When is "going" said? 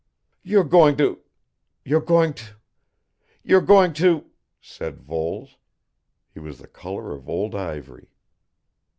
0.63-0.97, 2.01-2.33, 3.61-3.93